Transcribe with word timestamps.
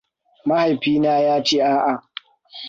Mahaifina 0.47 1.11
ya 1.25 1.35
ce 1.45 1.57
a'a. 1.73 1.93